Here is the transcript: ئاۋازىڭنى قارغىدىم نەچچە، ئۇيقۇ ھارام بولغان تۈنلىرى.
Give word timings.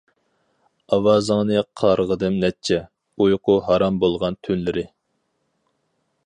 ئاۋازىڭنى 0.95 1.61
قارغىدىم 1.81 2.39
نەچچە، 2.45 2.79
ئۇيقۇ 3.25 3.59
ھارام 3.69 4.01
بولغان 4.05 4.39
تۈنلىرى. 4.49 4.87